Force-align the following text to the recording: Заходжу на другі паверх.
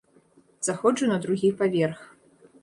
Заходжу 0.67 1.09
на 1.11 1.19
другі 1.27 1.53
паверх. 1.61 2.01